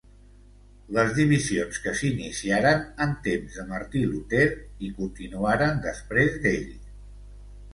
Les 0.97 1.11
divisions 1.17 1.77
que 1.83 1.91
s'iniciaren 1.99 2.81
en 3.07 3.13
temps 3.27 3.59
de 3.59 3.67
Martí 3.75 4.01
Luter 4.15 4.43
i 4.89 4.91
continuaren 5.03 5.85
després 5.85 6.41
d'ell. 6.47 6.69